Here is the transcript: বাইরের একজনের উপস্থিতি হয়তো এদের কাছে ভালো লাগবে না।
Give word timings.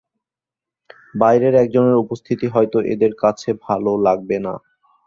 বাইরের 1.15 1.53
একজনের 1.55 2.01
উপস্থিতি 2.03 2.45
হয়তো 2.47 2.77
এদের 2.93 3.11
কাছে 3.23 3.49
ভালো 3.65 3.91
লাগবে 4.05 4.37
না। 4.45 4.53